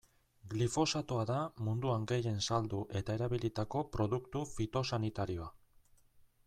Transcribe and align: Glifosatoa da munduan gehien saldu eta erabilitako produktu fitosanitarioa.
Glifosatoa 0.51 1.25
da 1.31 1.35
munduan 1.67 2.07
gehien 2.13 2.41
saldu 2.47 2.81
eta 3.01 3.17
erabilitako 3.19 3.83
produktu 3.97 4.43
fitosanitarioa. 4.55 5.55